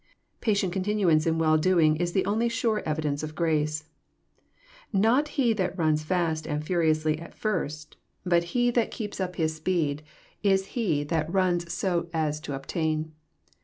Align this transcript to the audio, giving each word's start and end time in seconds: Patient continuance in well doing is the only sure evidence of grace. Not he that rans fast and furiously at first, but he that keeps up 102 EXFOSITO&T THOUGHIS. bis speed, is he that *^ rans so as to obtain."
Patient 0.39 0.73
continuance 0.73 1.27
in 1.27 1.37
well 1.37 1.59
doing 1.59 1.95
is 1.95 2.11
the 2.13 2.25
only 2.25 2.49
sure 2.49 2.81
evidence 2.87 3.21
of 3.21 3.35
grace. 3.35 3.83
Not 4.91 5.27
he 5.37 5.53
that 5.53 5.77
rans 5.77 6.01
fast 6.03 6.47
and 6.47 6.65
furiously 6.65 7.19
at 7.19 7.35
first, 7.35 7.97
but 8.25 8.45
he 8.57 8.71
that 8.71 8.89
keeps 8.89 9.19
up 9.19 9.33
102 9.37 9.43
EXFOSITO&T 9.43 9.63
THOUGHIS. 9.63 9.93
bis 9.93 9.93
speed, 10.49 10.53
is 10.53 10.65
he 10.73 11.03
that 11.03 11.27
*^ 11.27 11.31
rans 11.35 11.71
so 11.71 12.09
as 12.15 12.39
to 12.39 12.55
obtain." 12.55 13.11